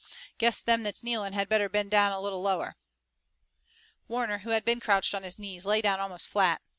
Guess 0.39 0.61
them 0.61 0.81
that's 0.81 1.03
kneeling 1.03 1.33
had 1.33 1.47
better 1.47 1.69
bend 1.69 1.91
down 1.91 2.11
a 2.11 2.19
little 2.19 2.41
lower." 2.41 2.75
Warner, 4.07 4.39
who 4.39 4.49
had 4.49 4.65
been 4.65 4.79
crouched 4.79 5.13
on 5.13 5.21
his 5.21 5.37
knees, 5.37 5.63
lay 5.63 5.79
down 5.79 5.99
almost 5.99 6.25
flat. 6.27 6.59